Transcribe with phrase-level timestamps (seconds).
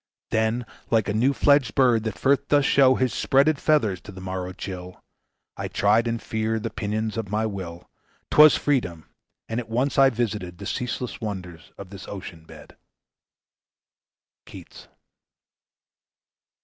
[0.31, 4.19] Then like a new fledged bird that first doth show His spreaded feathers to the
[4.19, 4.99] morrow chill,
[5.55, 7.87] I tried in fear the pinions of my will.
[8.31, 9.07] 'Twas freedom!
[9.47, 12.77] and at once I visited The ceaseless wonders of this ocean bed,"
[14.47, 14.87] etc.